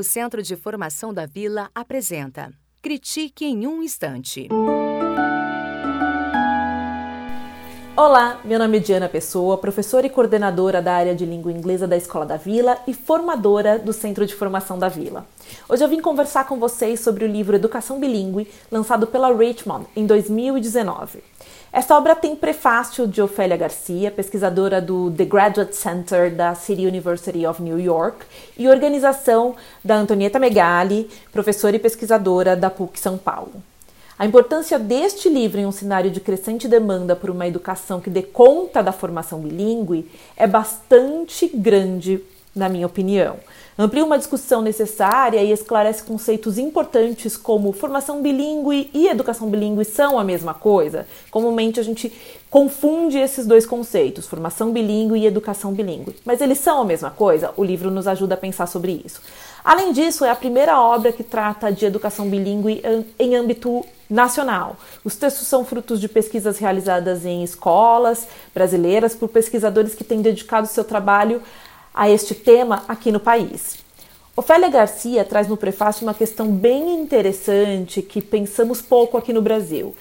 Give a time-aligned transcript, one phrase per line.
[0.00, 4.48] O Centro de Formação da Vila apresenta Critique em um Instante.
[8.02, 11.98] Olá, meu nome é Diana Pessoa, professora e coordenadora da área de língua inglesa da
[11.98, 15.26] Escola da Vila e formadora do Centro de Formação da Vila.
[15.68, 20.06] Hoje eu vim conversar com vocês sobre o livro Educação Bilingue, lançado pela Richmond em
[20.06, 21.22] 2019.
[21.70, 27.46] Esta obra tem prefácio de Ofélia Garcia, pesquisadora do The Graduate Center da City University
[27.46, 28.24] of New York,
[28.56, 33.62] e organização da Antonieta Megali, professora e pesquisadora da PUC São Paulo.
[34.20, 38.20] A importância deste livro em um cenário de crescente demanda por uma educação que dê
[38.20, 42.22] conta da formação bilíngue é bastante grande,
[42.54, 43.38] na minha opinião
[43.82, 50.18] amplia uma discussão necessária e esclarece conceitos importantes como formação bilíngue e educação bilíngue são
[50.18, 51.06] a mesma coisa.
[51.30, 52.12] Comumente a gente
[52.50, 56.14] confunde esses dois conceitos, formação bilíngue e educação bilíngue.
[56.26, 57.54] Mas eles são a mesma coisa?
[57.56, 59.22] O livro nos ajuda a pensar sobre isso.
[59.64, 62.82] Além disso, é a primeira obra que trata de educação bilíngue
[63.18, 64.76] em âmbito nacional.
[65.04, 70.66] Os textos são frutos de pesquisas realizadas em escolas brasileiras por pesquisadores que têm dedicado
[70.66, 71.40] seu trabalho
[72.00, 73.76] a este tema aqui no país.
[74.34, 79.94] Ofélia Garcia traz no prefácio uma questão bem interessante que pensamos pouco aqui no Brasil.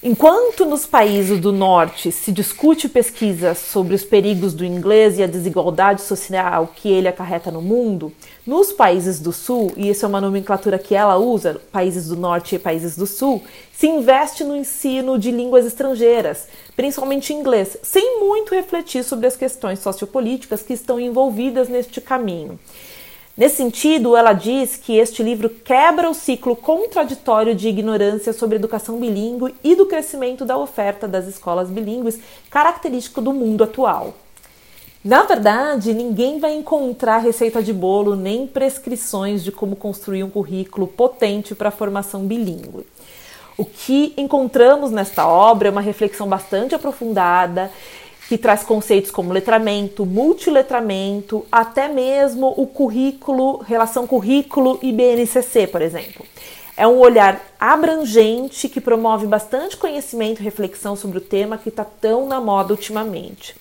[0.00, 5.26] Enquanto nos países do norte se discute pesquisa sobre os perigos do inglês e a
[5.26, 8.12] desigualdade social que ele acarreta no mundo,
[8.46, 12.54] nos países do sul, e isso é uma nomenclatura que ela usa, países do norte
[12.54, 18.54] e países do sul, se investe no ensino de línguas estrangeiras, principalmente inglês, sem muito
[18.54, 22.56] refletir sobre as questões sociopolíticas que estão envolvidas neste caminho.
[23.38, 28.98] Nesse sentido, ela diz que este livro quebra o ciclo contraditório de ignorância sobre educação
[28.98, 32.18] bilíngue e do crescimento da oferta das escolas bilíngues,
[32.50, 34.12] característico do mundo atual.
[35.04, 40.88] Na verdade, ninguém vai encontrar receita de bolo nem prescrições de como construir um currículo
[40.88, 42.84] potente para a formação bilíngue.
[43.56, 47.70] O que encontramos nesta obra é uma reflexão bastante aprofundada
[48.28, 55.80] que traz conceitos como letramento, multiletramento, até mesmo o currículo, relação currículo e BNCC, por
[55.80, 56.26] exemplo.
[56.76, 61.84] É um olhar abrangente que promove bastante conhecimento e reflexão sobre o tema que está
[61.84, 63.56] tão na moda ultimamente.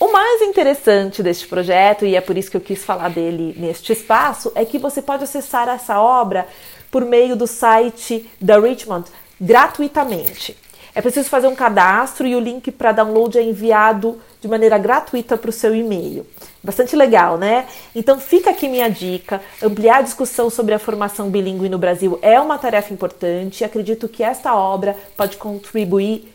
[0.00, 3.92] O mais interessante deste projeto, e é por isso que eu quis falar dele neste
[3.92, 6.48] espaço, é que você pode acessar essa obra
[6.90, 10.56] por meio do site da Richmond gratuitamente.
[10.94, 15.36] É preciso fazer um cadastro e o link para download é enviado de maneira gratuita
[15.36, 16.26] para o seu e-mail.
[16.62, 17.66] Bastante legal, né?
[17.94, 19.40] Então fica aqui minha dica.
[19.62, 24.08] Ampliar a discussão sobre a formação bilíngue no Brasil é uma tarefa importante e acredito
[24.08, 26.32] que esta obra pode contribuir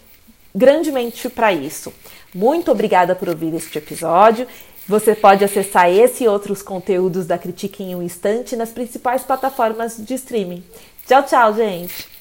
[0.54, 1.92] grandemente para isso.
[2.34, 4.48] Muito obrigada por ouvir este episódio.
[4.88, 9.98] Você pode acessar esse e outros conteúdos da Critique em um instante nas principais plataformas
[9.98, 10.64] de streaming.
[11.08, 12.15] Tchau, tchau, gente!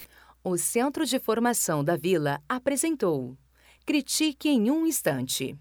[0.47, 3.35] O Centro de Formação da Vila apresentou
[3.87, 5.59] Critique em um Instante.